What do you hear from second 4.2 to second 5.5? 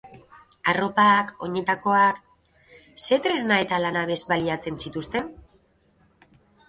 baliatzen zituzten?